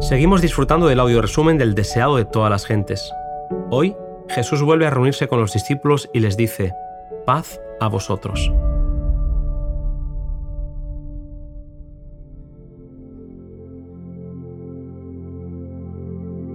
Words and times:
Seguimos 0.00 0.40
disfrutando 0.40 0.86
del 0.86 0.98
audio 0.98 1.20
resumen 1.20 1.58
del 1.58 1.74
deseado 1.74 2.16
de 2.16 2.24
todas 2.24 2.50
las 2.50 2.64
gentes. 2.64 3.12
Hoy, 3.70 3.94
Jesús 4.30 4.62
vuelve 4.62 4.86
a 4.86 4.90
reunirse 4.90 5.28
con 5.28 5.40
los 5.40 5.52
discípulos 5.52 6.08
y 6.14 6.20
les 6.20 6.38
dice, 6.38 6.72
paz 7.26 7.60
a 7.80 7.88
vosotros. 7.88 8.50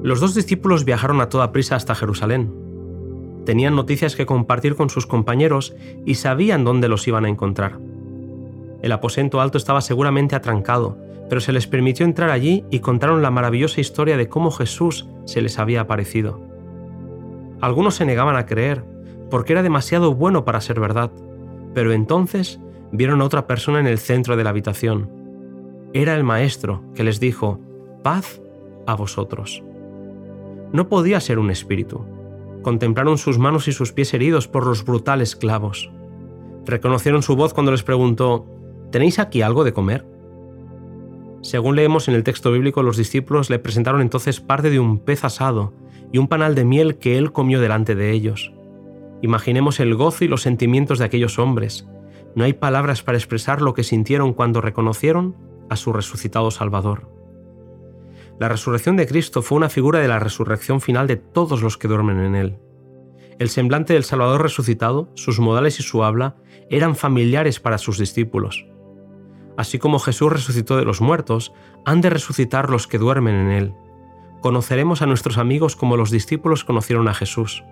Los 0.02 0.20
dos 0.20 0.34
discípulos 0.34 0.84
viajaron 0.84 1.21
a 1.21 1.30
toda 1.30 1.52
prisa 1.52 1.75
hasta 1.75 1.93
Jerusalén. 1.93 2.52
Tenían 3.46 3.75
noticias 3.75 4.16
que 4.16 4.25
compartir 4.25 4.75
con 4.75 4.89
sus 4.89 5.05
compañeros 5.05 5.75
y 6.04 6.16
sabían 6.16 6.64
dónde 6.64 6.88
los 6.88 7.07
iban 7.07 7.25
a 7.25 7.30
encontrar. 7.30 7.77
El 8.82 8.91
aposento 8.91 9.39
alto 9.39 9.59
estaba 9.59 9.82
seguramente 9.82 10.36
atrancado, 10.36 10.98
pero 11.30 11.42
se 11.42 11.52
les 11.52 11.68
permitió 11.68 12.05
entrar 12.05 12.30
allí 12.30 12.66
y 12.70 12.80
contaron 12.80 13.21
la 13.21 13.32
maravillosa 13.32 13.82
historia 13.82 14.18
de 14.18 14.29
cómo 14.29 14.52
Jesús 14.52 15.07
se 15.25 15.42
les 15.42 15.60
había 15.60 15.82
aparecido. 15.82 16.39
Algunos 17.61 17.96
se 17.96 18.06
negaban 18.06 18.36
a 18.36 18.46
creer, 18.46 18.83
porque 19.30 19.54
era 19.54 19.64
demasiado 19.64 20.14
bueno 20.14 20.46
para 20.46 20.61
ser 20.61 20.80
verdad, 20.80 21.11
pero 21.74 21.93
entonces 21.93 22.60
vieron 22.92 23.21
a 23.21 23.25
otra 23.25 23.47
persona 23.47 23.80
en 23.80 23.88
el 23.88 23.97
centro 23.97 24.38
de 24.38 24.43
la 24.43 24.52
habitación. 24.52 25.10
Era 25.93 26.16
el 26.16 26.24
Maestro 26.24 26.83
que 26.93 27.04
les 27.04 27.19
dijo, 27.19 27.60
paz 28.04 28.42
a 28.86 28.96
vosotros. 28.96 29.64
No 30.71 30.89
podía 30.89 31.19
ser 31.19 31.39
un 31.39 31.52
espíritu. 31.52 32.05
Contemplaron 32.61 33.17
sus 33.17 33.38
manos 33.38 33.67
y 33.67 33.72
sus 33.72 33.94
pies 33.94 34.14
heridos 34.14 34.47
por 34.47 34.66
los 34.66 34.83
brutales 34.83 35.36
clavos. 35.36 35.92
Reconocieron 36.66 37.22
su 37.23 37.36
voz 37.36 37.53
cuando 37.53 37.72
les 37.72 37.83
preguntó, 37.83 38.45
¿tenéis 38.92 39.19
aquí 39.19 39.42
algo 39.42 39.64
de 39.64 39.73
comer? 39.73 40.05
Según 41.45 41.75
leemos 41.75 42.08
en 42.08 42.16
el 42.16 42.23
texto 42.23 42.52
bíblico, 42.52 42.81
los 42.81 42.97
discípulos 42.97 43.52
le 43.52 43.59
presentaron 43.59 44.02
entonces 44.02 44.41
parte 44.41 44.72
de 44.72 44.80
un 44.80 44.97
pez 44.97 45.23
asado 45.23 45.73
y 46.11 46.17
un 46.17 46.27
panal 46.27 46.55
de 46.55 46.65
miel 46.65 46.97
que 46.97 47.19
él 47.19 47.31
comió 47.31 47.61
delante 47.61 47.93
de 47.93 48.09
ellos. 48.13 48.52
Imaginemos 49.21 49.79
el 49.79 49.93
gozo 49.93 50.25
y 50.25 50.27
los 50.27 50.41
sentimientos 50.41 50.97
de 50.97 51.05
aquellos 51.05 51.37
hombres. 51.37 51.87
No 52.33 52.45
hay 52.45 52.53
palabras 52.53 53.03
para 53.03 53.19
expresar 53.19 53.61
lo 53.61 53.75
que 53.75 53.83
sintieron 53.83 54.33
cuando 54.33 54.59
reconocieron 54.59 55.35
a 55.69 55.75
su 55.75 55.93
resucitado 55.93 56.49
Salvador. 56.49 57.11
La 58.39 58.49
resurrección 58.49 58.97
de 58.97 59.05
Cristo 59.05 59.43
fue 59.43 59.59
una 59.59 59.69
figura 59.69 59.99
de 59.99 60.07
la 60.07 60.17
resurrección 60.17 60.81
final 60.81 61.05
de 61.05 61.17
todos 61.17 61.61
los 61.61 61.77
que 61.77 61.87
duermen 61.87 62.21
en 62.21 62.33
Él. 62.33 62.57
El 63.37 63.49
semblante 63.49 63.93
del 63.93 64.03
Salvador 64.03 64.41
resucitado, 64.41 65.11
sus 65.13 65.39
modales 65.39 65.80
y 65.80 65.83
su 65.83 66.03
habla 66.03 66.37
eran 66.71 66.95
familiares 66.95 67.59
para 67.59 67.77
sus 67.77 67.99
discípulos. 67.99 68.65
Así 69.58 69.80
como 69.80 70.00
Jesús 70.00 70.31
resucitó 70.31 70.78
de 70.78 70.86
los 70.86 71.02
muertos, 71.02 71.53
han 71.86 72.02
de 72.02 72.09
resucitar 72.09 72.70
los 72.70 72.88
que 72.88 72.98
duermen 72.98 73.36
en 73.36 73.52
Él. 73.52 73.73
Conoceremos 74.42 75.02
a 75.02 75.06
nuestros 75.06 75.38
amigos 75.38 75.75
como 75.75 75.98
los 75.98 76.11
discípulos 76.11 76.64
conocieron 76.64 77.08
a 77.08 77.14
Jesús. 77.14 77.64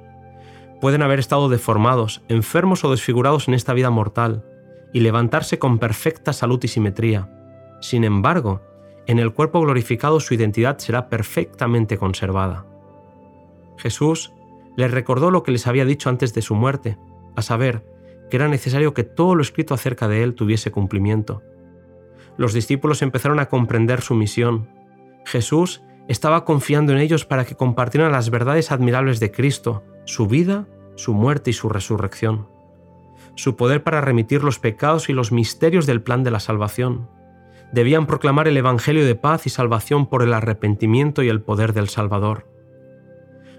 Pueden 0.79 1.01
haber 1.01 1.19
estado 1.19 1.49
deformados, 1.49 2.23
enfermos 2.29 2.83
o 2.83 2.91
desfigurados 2.91 3.47
en 3.47 3.53
esta 3.53 3.73
vida 3.73 3.89
mortal, 3.89 4.45
y 4.93 4.99
levantarse 4.99 5.59
con 5.59 5.79
perfecta 5.79 6.33
salud 6.33 6.59
y 6.63 6.67
simetría. 6.67 7.29
Sin 7.81 8.03
embargo, 8.03 8.61
en 9.07 9.19
el 9.19 9.33
cuerpo 9.33 9.59
glorificado 9.59 10.19
su 10.19 10.33
identidad 10.33 10.77
será 10.77 11.09
perfectamente 11.09 11.97
conservada. 11.97 12.65
Jesús 13.77 14.33
les 14.77 14.91
recordó 14.91 15.31
lo 15.31 15.43
que 15.43 15.51
les 15.51 15.67
había 15.67 15.83
dicho 15.83 16.09
antes 16.09 16.33
de 16.33 16.41
su 16.41 16.55
muerte, 16.55 16.97
a 17.35 17.41
saber, 17.41 17.85
que 18.29 18.37
era 18.37 18.47
necesario 18.47 18.93
que 18.93 19.03
todo 19.03 19.35
lo 19.35 19.41
escrito 19.41 19.73
acerca 19.73 20.07
de 20.07 20.23
él 20.23 20.35
tuviese 20.35 20.71
cumplimiento 20.71 21.41
los 22.37 22.53
discípulos 22.53 23.01
empezaron 23.01 23.39
a 23.39 23.47
comprender 23.47 24.01
su 24.01 24.15
misión. 24.15 24.69
Jesús 25.25 25.83
estaba 26.07 26.45
confiando 26.45 26.91
en 26.91 26.99
ellos 26.99 27.25
para 27.25 27.45
que 27.45 27.55
compartieran 27.55 28.11
las 28.11 28.29
verdades 28.29 28.71
admirables 28.71 29.19
de 29.19 29.31
Cristo, 29.31 29.83
su 30.05 30.27
vida, 30.27 30.67
su 30.95 31.13
muerte 31.13 31.51
y 31.51 31.53
su 31.53 31.69
resurrección. 31.69 32.47
Su 33.35 33.55
poder 33.55 33.83
para 33.83 34.01
remitir 34.01 34.43
los 34.43 34.59
pecados 34.59 35.09
y 35.09 35.13
los 35.13 35.31
misterios 35.31 35.85
del 35.85 36.01
plan 36.01 36.23
de 36.23 36.31
la 36.31 36.39
salvación. 36.39 37.09
Debían 37.71 38.05
proclamar 38.05 38.47
el 38.47 38.57
Evangelio 38.57 39.05
de 39.05 39.15
paz 39.15 39.47
y 39.47 39.49
salvación 39.49 40.07
por 40.07 40.21
el 40.21 40.33
arrepentimiento 40.33 41.23
y 41.23 41.29
el 41.29 41.41
poder 41.41 41.73
del 41.73 41.89
Salvador. 41.89 42.47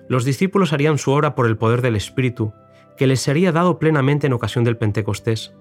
Los 0.09 0.25
discípulos 0.25 0.73
harían 0.73 0.99
su 0.99 1.11
obra 1.11 1.35
por 1.35 1.47
el 1.47 1.57
poder 1.57 1.83
del 1.83 1.97
Espíritu, 1.97 2.53
que 2.97 3.07
les 3.07 3.21
sería 3.21 3.51
dado 3.51 3.79
plenamente 3.79 4.27
en 4.27 4.33
ocasión 4.33 4.63
del 4.63 4.77
Pentecostés. 4.77 5.55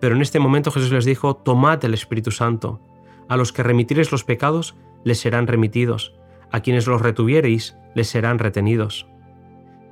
Pero 0.00 0.16
en 0.16 0.22
este 0.22 0.40
momento 0.40 0.70
Jesús 0.70 0.90
les 0.90 1.04
dijo, 1.04 1.36
tomad 1.36 1.84
el 1.84 1.94
Espíritu 1.94 2.30
Santo. 2.30 2.80
A 3.28 3.36
los 3.36 3.52
que 3.52 3.62
remitiereis 3.62 4.10
los 4.10 4.24
pecados, 4.24 4.74
les 5.04 5.20
serán 5.20 5.46
remitidos. 5.46 6.14
A 6.50 6.60
quienes 6.60 6.86
los 6.86 7.02
retuviereis, 7.02 7.76
les 7.94 8.08
serán 8.08 8.38
retenidos. 8.38 9.06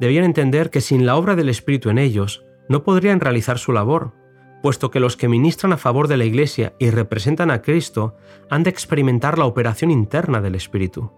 Debían 0.00 0.24
entender 0.24 0.70
que 0.70 0.80
sin 0.80 1.06
la 1.06 1.16
obra 1.16 1.36
del 1.36 1.48
Espíritu 1.48 1.90
en 1.90 1.98
ellos, 1.98 2.44
no 2.68 2.82
podrían 2.82 3.20
realizar 3.20 3.58
su 3.58 3.72
labor, 3.72 4.12
puesto 4.62 4.90
que 4.90 5.00
los 5.00 5.16
que 5.16 5.28
ministran 5.28 5.72
a 5.72 5.76
favor 5.76 6.08
de 6.08 6.16
la 6.16 6.24
Iglesia 6.24 6.74
y 6.78 6.90
representan 6.90 7.50
a 7.50 7.62
Cristo 7.62 8.16
han 8.50 8.62
de 8.62 8.70
experimentar 8.70 9.38
la 9.38 9.44
operación 9.44 9.90
interna 9.90 10.40
del 10.40 10.54
Espíritu. 10.54 11.12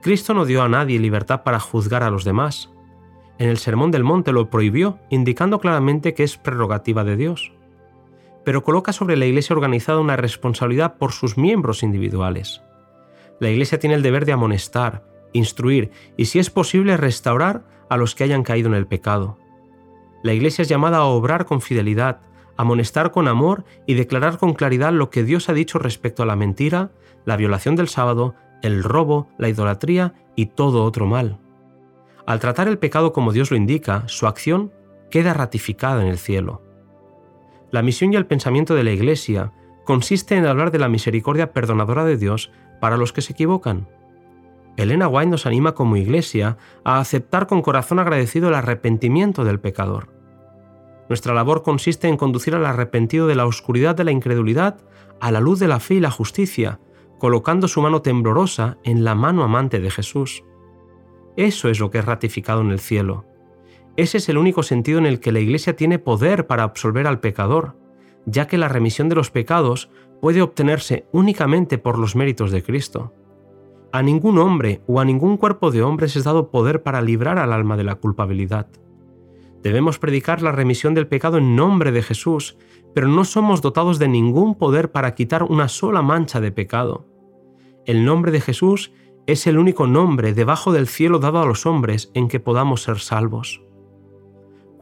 Cristo 0.00 0.34
no 0.34 0.44
dio 0.44 0.62
a 0.62 0.68
nadie 0.68 0.98
libertad 0.98 1.42
para 1.44 1.60
juzgar 1.60 2.02
a 2.02 2.10
los 2.10 2.24
demás. 2.24 2.70
En 3.38 3.48
el 3.48 3.58
Sermón 3.58 3.90
del 3.90 4.04
Monte 4.04 4.32
lo 4.32 4.50
prohibió, 4.50 4.98
indicando 5.10 5.60
claramente 5.60 6.14
que 6.14 6.24
es 6.24 6.36
prerrogativa 6.36 7.04
de 7.04 7.16
Dios 7.16 7.52
pero 8.44 8.62
coloca 8.62 8.92
sobre 8.92 9.16
la 9.16 9.26
Iglesia 9.26 9.54
organizada 9.54 10.00
una 10.00 10.16
responsabilidad 10.16 10.96
por 10.98 11.12
sus 11.12 11.36
miembros 11.38 11.82
individuales. 11.82 12.62
La 13.40 13.50
Iglesia 13.50 13.78
tiene 13.78 13.96
el 13.96 14.02
deber 14.02 14.24
de 14.24 14.32
amonestar, 14.32 15.04
instruir 15.32 15.90
y, 16.16 16.26
si 16.26 16.38
es 16.38 16.50
posible, 16.50 16.96
restaurar 16.96 17.64
a 17.88 17.96
los 17.96 18.14
que 18.14 18.24
hayan 18.24 18.42
caído 18.42 18.68
en 18.68 18.74
el 18.74 18.86
pecado. 18.86 19.38
La 20.22 20.32
Iglesia 20.32 20.62
es 20.62 20.68
llamada 20.68 20.98
a 20.98 21.04
obrar 21.04 21.46
con 21.46 21.60
fidelidad, 21.60 22.20
amonestar 22.56 23.10
con 23.10 23.28
amor 23.28 23.64
y 23.86 23.94
declarar 23.94 24.38
con 24.38 24.54
claridad 24.54 24.92
lo 24.92 25.10
que 25.10 25.24
Dios 25.24 25.48
ha 25.48 25.52
dicho 25.52 25.78
respecto 25.78 26.22
a 26.22 26.26
la 26.26 26.36
mentira, 26.36 26.90
la 27.24 27.36
violación 27.36 27.76
del 27.76 27.88
sábado, 27.88 28.34
el 28.62 28.82
robo, 28.82 29.28
la 29.38 29.48
idolatría 29.48 30.14
y 30.36 30.46
todo 30.46 30.84
otro 30.84 31.06
mal. 31.06 31.38
Al 32.26 32.38
tratar 32.38 32.68
el 32.68 32.78
pecado 32.78 33.12
como 33.12 33.32
Dios 33.32 33.50
lo 33.50 33.56
indica, 33.56 34.04
su 34.06 34.26
acción 34.26 34.72
queda 35.10 35.34
ratificada 35.34 36.02
en 36.02 36.08
el 36.08 36.18
cielo. 36.18 36.62
La 37.72 37.82
misión 37.82 38.12
y 38.12 38.16
el 38.16 38.26
pensamiento 38.26 38.74
de 38.74 38.84
la 38.84 38.92
Iglesia 38.92 39.50
consiste 39.84 40.36
en 40.36 40.44
hablar 40.46 40.70
de 40.70 40.78
la 40.78 40.90
misericordia 40.90 41.52
perdonadora 41.52 42.04
de 42.04 42.18
Dios 42.18 42.52
para 42.80 42.98
los 42.98 43.14
que 43.14 43.22
se 43.22 43.32
equivocan. 43.32 43.88
Elena 44.76 45.08
White 45.08 45.30
nos 45.30 45.46
anima 45.46 45.74
como 45.74 45.96
Iglesia 45.96 46.58
a 46.84 47.00
aceptar 47.00 47.46
con 47.46 47.62
corazón 47.62 47.98
agradecido 47.98 48.48
el 48.48 48.54
arrepentimiento 48.54 49.42
del 49.44 49.58
pecador. 49.58 50.12
Nuestra 51.08 51.32
labor 51.32 51.62
consiste 51.62 52.08
en 52.08 52.18
conducir 52.18 52.54
al 52.54 52.66
arrepentido 52.66 53.26
de 53.26 53.36
la 53.36 53.46
oscuridad 53.46 53.96
de 53.96 54.04
la 54.04 54.12
incredulidad 54.12 54.76
a 55.20 55.30
la 55.30 55.40
luz 55.40 55.58
de 55.58 55.68
la 55.68 55.80
fe 55.80 55.94
y 55.94 56.00
la 56.00 56.10
justicia, 56.10 56.78
colocando 57.18 57.68
su 57.68 57.80
mano 57.80 58.02
temblorosa 58.02 58.76
en 58.84 59.02
la 59.02 59.14
mano 59.14 59.44
amante 59.44 59.80
de 59.80 59.90
Jesús. 59.90 60.44
Eso 61.36 61.70
es 61.70 61.80
lo 61.80 61.90
que 61.90 61.98
es 61.98 62.04
ratificado 62.04 62.60
en 62.60 62.70
el 62.70 62.80
cielo. 62.80 63.24
Ese 63.96 64.18
es 64.18 64.28
el 64.28 64.38
único 64.38 64.62
sentido 64.62 64.98
en 64.98 65.06
el 65.06 65.20
que 65.20 65.32
la 65.32 65.40
Iglesia 65.40 65.76
tiene 65.76 65.98
poder 65.98 66.46
para 66.46 66.62
absolver 66.62 67.06
al 67.06 67.20
pecador, 67.20 67.76
ya 68.24 68.46
que 68.46 68.58
la 68.58 68.68
remisión 68.68 69.08
de 69.08 69.16
los 69.16 69.30
pecados 69.30 69.90
puede 70.20 70.40
obtenerse 70.40 71.06
únicamente 71.12 71.78
por 71.78 71.98
los 71.98 72.16
méritos 72.16 72.50
de 72.50 72.62
Cristo. 72.62 73.12
A 73.92 74.02
ningún 74.02 74.38
hombre 74.38 74.80
o 74.86 75.00
a 75.00 75.04
ningún 75.04 75.36
cuerpo 75.36 75.70
de 75.70 75.82
hombres 75.82 76.16
es 76.16 76.24
dado 76.24 76.50
poder 76.50 76.82
para 76.82 77.02
librar 77.02 77.38
al 77.38 77.52
alma 77.52 77.76
de 77.76 77.84
la 77.84 77.96
culpabilidad. 77.96 78.68
Debemos 79.62 79.98
predicar 79.98 80.40
la 80.40 80.52
remisión 80.52 80.94
del 80.94 81.06
pecado 81.06 81.36
en 81.36 81.54
nombre 81.54 81.92
de 81.92 82.02
Jesús, 82.02 82.56
pero 82.94 83.08
no 83.08 83.24
somos 83.24 83.60
dotados 83.60 83.98
de 83.98 84.08
ningún 84.08 84.54
poder 84.56 84.90
para 84.90 85.14
quitar 85.14 85.42
una 85.42 85.68
sola 85.68 86.00
mancha 86.00 86.40
de 86.40 86.50
pecado. 86.50 87.06
El 87.84 88.04
nombre 88.04 88.32
de 88.32 88.40
Jesús 88.40 88.92
es 89.26 89.46
el 89.46 89.58
único 89.58 89.86
nombre 89.86 90.32
debajo 90.32 90.72
del 90.72 90.88
cielo 90.88 91.18
dado 91.18 91.40
a 91.40 91.46
los 91.46 91.66
hombres 91.66 92.10
en 92.14 92.28
que 92.28 92.40
podamos 92.40 92.82
ser 92.82 92.98
salvos. 92.98 93.62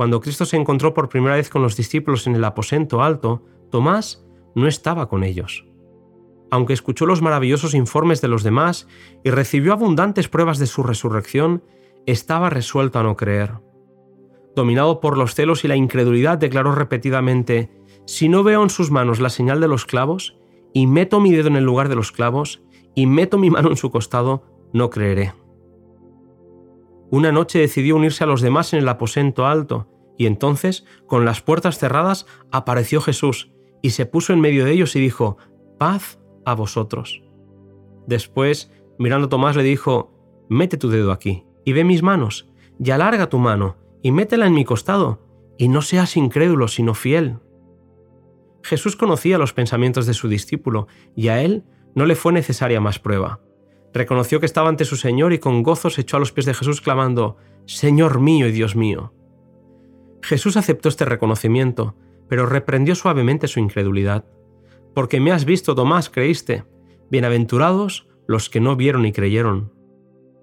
Cuando 0.00 0.22
Cristo 0.22 0.46
se 0.46 0.56
encontró 0.56 0.94
por 0.94 1.10
primera 1.10 1.36
vez 1.36 1.50
con 1.50 1.60
los 1.60 1.76
discípulos 1.76 2.26
en 2.26 2.34
el 2.34 2.42
aposento 2.44 3.02
alto, 3.02 3.44
Tomás 3.70 4.24
no 4.54 4.66
estaba 4.66 5.10
con 5.10 5.24
ellos. 5.24 5.66
Aunque 6.50 6.72
escuchó 6.72 7.04
los 7.04 7.20
maravillosos 7.20 7.74
informes 7.74 8.22
de 8.22 8.28
los 8.28 8.42
demás 8.42 8.88
y 9.22 9.28
recibió 9.28 9.74
abundantes 9.74 10.28
pruebas 10.28 10.58
de 10.58 10.66
su 10.66 10.82
resurrección, 10.82 11.62
estaba 12.06 12.48
resuelto 12.48 12.98
a 12.98 13.02
no 13.02 13.14
creer. 13.14 13.58
Dominado 14.56 15.00
por 15.00 15.18
los 15.18 15.34
celos 15.34 15.66
y 15.66 15.68
la 15.68 15.76
incredulidad, 15.76 16.38
declaró 16.38 16.74
repetidamente, 16.74 17.70
Si 18.06 18.30
no 18.30 18.42
veo 18.42 18.62
en 18.62 18.70
sus 18.70 18.90
manos 18.90 19.20
la 19.20 19.28
señal 19.28 19.60
de 19.60 19.68
los 19.68 19.84
clavos, 19.84 20.38
y 20.72 20.86
meto 20.86 21.20
mi 21.20 21.30
dedo 21.30 21.48
en 21.48 21.56
el 21.56 21.64
lugar 21.64 21.90
de 21.90 21.96
los 21.96 22.10
clavos, 22.10 22.62
y 22.94 23.04
meto 23.04 23.36
mi 23.36 23.50
mano 23.50 23.68
en 23.68 23.76
su 23.76 23.90
costado, 23.90 24.44
no 24.72 24.88
creeré. 24.88 25.34
Una 27.10 27.32
noche 27.32 27.58
decidió 27.58 27.96
unirse 27.96 28.24
a 28.24 28.26
los 28.26 28.40
demás 28.40 28.72
en 28.72 28.80
el 28.80 28.88
aposento 28.88 29.46
alto, 29.46 29.88
y 30.16 30.26
entonces, 30.26 30.84
con 31.06 31.24
las 31.24 31.40
puertas 31.40 31.78
cerradas, 31.78 32.26
apareció 32.52 33.00
Jesús, 33.00 33.52
y 33.82 33.90
se 33.90 34.06
puso 34.06 34.32
en 34.32 34.40
medio 34.40 34.64
de 34.64 34.72
ellos 34.72 34.94
y 34.94 35.00
dijo, 35.00 35.38
paz 35.78 36.20
a 36.44 36.54
vosotros. 36.54 37.22
Después 38.06 38.70
Mirando 39.00 39.28
a 39.28 39.30
Tomás 39.30 39.56
le 39.56 39.62
dijo, 39.62 40.12
Mete 40.50 40.76
tu 40.76 40.90
dedo 40.90 41.10
aquí, 41.10 41.46
y 41.64 41.72
ve 41.72 41.84
mis 41.84 42.02
manos, 42.02 42.50
y 42.78 42.90
alarga 42.90 43.30
tu 43.30 43.38
mano, 43.38 43.78
y 44.02 44.12
métela 44.12 44.46
en 44.46 44.52
mi 44.52 44.66
costado, 44.66 45.26
y 45.56 45.68
no 45.68 45.80
seas 45.80 46.18
incrédulo, 46.18 46.68
sino 46.68 46.92
fiel. 46.92 47.38
Jesús 48.62 48.96
conocía 48.96 49.38
los 49.38 49.54
pensamientos 49.54 50.04
de 50.04 50.12
su 50.12 50.28
discípulo, 50.28 50.86
y 51.16 51.28
a 51.28 51.40
él 51.40 51.64
no 51.94 52.04
le 52.04 52.14
fue 52.14 52.34
necesaria 52.34 52.78
más 52.78 52.98
prueba. 52.98 53.40
Reconoció 53.92 54.40
que 54.40 54.46
estaba 54.46 54.68
ante 54.68 54.84
su 54.84 54.96
Señor 54.96 55.32
y 55.32 55.38
con 55.38 55.62
gozo 55.62 55.90
se 55.90 56.02
echó 56.02 56.16
a 56.16 56.20
los 56.20 56.32
pies 56.32 56.46
de 56.46 56.54
Jesús 56.54 56.80
clamando, 56.80 57.36
Señor 57.66 58.20
mío 58.20 58.46
y 58.46 58.52
Dios 58.52 58.76
mío. 58.76 59.12
Jesús 60.22 60.56
aceptó 60.56 60.88
este 60.88 61.04
reconocimiento, 61.04 61.96
pero 62.28 62.46
reprendió 62.46 62.94
suavemente 62.94 63.48
su 63.48 63.58
incredulidad. 63.58 64.24
Porque 64.94 65.20
me 65.20 65.32
has 65.32 65.44
visto, 65.44 65.74
Tomás, 65.74 66.10
creíste. 66.10 66.64
Bienaventurados 67.10 68.06
los 68.28 68.48
que 68.48 68.60
no 68.60 68.76
vieron 68.76 69.06
y 69.06 69.12
creyeron. 69.12 69.72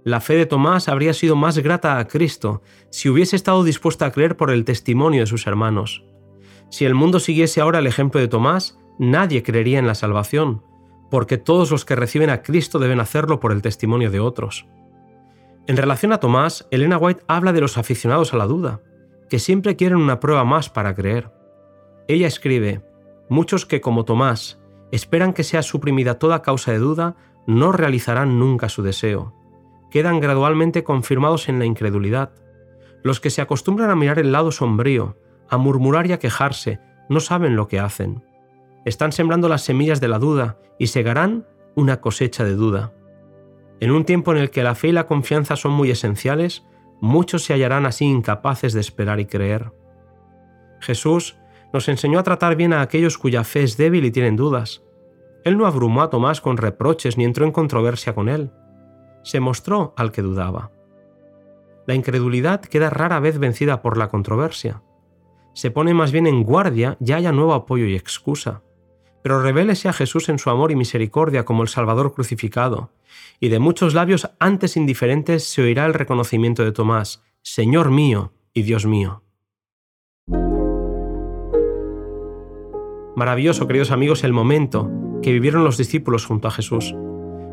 La 0.04 0.20
fe 0.20 0.36
de 0.36 0.46
Tomás 0.46 0.90
habría 0.90 1.14
sido 1.14 1.36
más 1.36 1.58
grata 1.58 2.00
a 2.00 2.08
Cristo 2.08 2.62
si 2.92 3.10
hubiese 3.10 3.36
estado 3.36 3.64
dispuesta 3.64 4.06
a 4.06 4.12
creer 4.12 4.36
por 4.36 4.52
el 4.52 4.66
testimonio 4.66 5.22
de 5.22 5.28
sus 5.28 5.48
hermanos. 5.48 6.04
Si 6.70 6.86
el 6.86 6.96
mundo 6.96 7.20
siguiese 7.20 7.62
ahora 7.62 7.80
el 7.80 7.88
ejemplo 7.88 8.20
de 8.20 8.28
Tomás, 8.28 8.78
nadie 9.00 9.44
creería 9.44 9.80
en 9.80 9.88
la 9.88 9.96
salvación, 9.96 10.64
porque 11.10 11.38
todos 11.38 11.72
los 11.72 11.86
que 11.86 11.96
reciben 11.96 12.30
a 12.30 12.42
Cristo 12.42 12.80
deben 12.80 13.00
hacerlo 13.00 13.40
por 13.40 13.52
el 13.52 13.62
testimonio 13.62 14.12
de 14.12 14.20
otros. 14.20 14.68
En 15.68 15.78
relación 15.78 16.14
a 16.14 16.20
Tomás, 16.20 16.68
Elena 16.72 16.98
White 16.98 17.24
habla 17.28 17.54
de 17.54 17.62
los 17.62 17.78
aficionados 17.78 18.34
a 18.34 18.38
la 18.38 18.46
duda, 18.46 18.82
que 19.30 19.40
siempre 19.40 19.76
quieren 19.76 19.98
una 19.98 20.20
prueba 20.20 20.46
más 20.46 20.70
para 20.70 20.96
creer. 20.96 21.32
Ella 22.08 22.28
escribe, 22.28 22.82
muchos 23.30 23.66
que 23.66 23.82
como 23.82 24.06
Tomás 24.06 24.62
esperan 24.92 25.34
que 25.34 25.44
sea 25.44 25.64
suprimida 25.64 26.20
toda 26.20 26.42
causa 26.42 26.72
de 26.72 26.78
duda, 26.78 27.18
no 27.46 27.72
realizarán 27.72 28.40
nunca 28.40 28.70
su 28.70 28.84
deseo. 28.84 29.34
Quedan 29.92 30.20
gradualmente 30.20 30.84
confirmados 30.84 31.50
en 31.50 31.60
la 31.60 31.66
incredulidad. 31.66 32.32
Los 33.04 33.20
que 33.20 33.30
se 33.30 33.42
acostumbran 33.42 33.90
a 33.90 33.96
mirar 33.96 34.20
el 34.20 34.32
lado 34.32 34.52
sombrío, 34.52 35.18
a 35.50 35.58
murmurar 35.58 36.08
y 36.08 36.14
a 36.14 36.20
quejarse, 36.20 36.80
no 37.10 37.20
saben 37.20 37.56
lo 37.56 37.68
que 37.68 37.80
hacen. 37.80 38.24
Están 38.88 39.12
sembrando 39.12 39.50
las 39.50 39.64
semillas 39.64 40.00
de 40.00 40.08
la 40.08 40.18
duda 40.18 40.60
y 40.80 40.88
segarán 40.88 41.46
una 41.76 42.00
cosecha 42.00 42.46
de 42.46 42.56
duda. 42.56 42.94
En 43.82 43.92
un 43.92 44.06
tiempo 44.06 44.32
en 44.32 44.38
el 44.38 44.50
que 44.50 44.64
la 44.64 44.76
fe 44.76 44.88
y 44.88 44.92
la 44.94 45.08
confianza 45.08 45.58
son 45.58 45.74
muy 45.74 45.92
esenciales, 45.92 46.64
muchos 47.02 47.44
se 47.44 47.52
hallarán 47.52 47.86
así 47.86 48.06
incapaces 48.06 48.72
de 48.72 48.80
esperar 48.80 49.20
y 49.20 49.26
creer. 49.26 49.74
Jesús 50.80 51.38
nos 51.74 51.90
enseñó 51.90 52.18
a 52.18 52.24
tratar 52.24 52.56
bien 52.56 52.72
a 52.72 52.80
aquellos 52.80 53.18
cuya 53.18 53.44
fe 53.44 53.64
es 53.64 53.76
débil 53.76 54.06
y 54.06 54.12
tienen 54.12 54.38
dudas. 54.38 54.86
Él 55.44 55.58
no 55.58 55.66
abrumó 55.66 56.02
a 56.02 56.10
Tomás 56.10 56.40
con 56.40 56.56
reproches 56.56 57.18
ni 57.18 57.26
entró 57.26 57.44
en 57.44 57.52
controversia 57.52 58.16
con 58.16 58.30
él. 58.30 58.54
Se 59.22 59.42
mostró 59.42 59.96
al 59.98 60.14
que 60.14 60.22
dudaba. 60.22 60.72
La 61.88 61.94
incredulidad 61.94 62.62
queda 62.62 62.90
rara 62.90 63.20
vez 63.20 63.38
vencida 63.38 63.82
por 63.82 63.98
la 63.98 64.08
controversia 64.08 64.82
se 65.58 65.72
pone 65.72 65.96
más 65.96 66.12
bien 66.12 66.28
en 66.28 66.44
guardia 66.44 66.98
ya 67.00 67.16
haya 67.16 67.32
nuevo 67.32 67.56
apoyo 67.56 67.86
y 67.86 67.96
excusa. 67.96 68.62
Pero 69.28 69.42
revélese 69.42 69.90
a 69.90 69.94
Jesús 69.94 70.30
en 70.30 70.40
su 70.40 70.50
amor 70.50 70.72
y 70.72 70.78
misericordia 70.78 71.44
como 71.44 71.62
el 71.62 71.68
Salvador 71.68 72.14
crucificado, 72.14 72.94
y 73.42 73.50
de 73.50 73.60
muchos 73.60 73.94
labios 73.94 74.30
antes 74.40 74.78
indiferentes 74.78 75.44
se 75.44 75.62
oirá 75.62 75.86
el 75.86 75.94
reconocimiento 75.94 76.64
de 76.64 76.72
Tomás, 76.72 77.26
Señor 77.42 77.92
mío 77.92 78.32
y 78.54 78.62
Dios 78.62 78.86
mío. 78.86 79.24
Maravilloso, 83.18 83.68
queridos 83.68 83.92
amigos, 83.92 84.24
el 84.24 84.32
momento 84.32 84.90
que 85.22 85.34
vivieron 85.34 85.66
los 85.66 85.78
discípulos 85.78 86.26
junto 86.26 86.48
a 86.48 86.52
Jesús. 86.52 86.96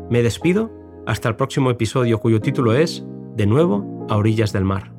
Me 0.09 0.23
despido 0.23 0.71
hasta 1.05 1.27
el 1.27 1.35
próximo 1.35 1.71
episodio 1.71 2.19
cuyo 2.21 2.39
título 2.39 2.73
es 2.73 3.03
De 3.35 3.47
nuevo 3.47 4.07
a 4.09 4.15
orillas 4.15 4.53
del 4.53 4.63
mar. 4.63 4.94